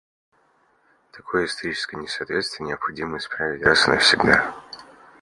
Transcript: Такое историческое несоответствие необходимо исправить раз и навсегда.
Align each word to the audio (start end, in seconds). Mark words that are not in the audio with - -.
Такое 1.11 1.45
историческое 1.45 1.97
несоответствие 1.97 2.67
необходимо 2.69 3.19
исправить 3.19 3.61
раз 3.61 3.87
и 3.87 3.91
навсегда. 3.91 4.51